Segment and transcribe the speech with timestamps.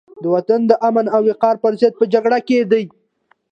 [0.21, 2.83] د وطن د امن او وقار پرضد په جګړه کې دي.